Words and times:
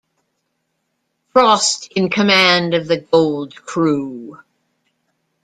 Frost 1.31 1.91
in 1.95 2.09
command 2.09 2.73
of 2.73 2.87
the 2.87 2.97
Gold 2.97 3.55
Crew. 3.55 4.39